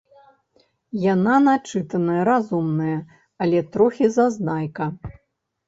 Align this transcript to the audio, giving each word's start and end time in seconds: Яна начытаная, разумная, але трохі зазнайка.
Яна 1.13 1.35
начытаная, 1.49 2.23
разумная, 2.31 2.97
але 3.47 3.63
трохі 3.79 4.05
зазнайка. 4.19 4.93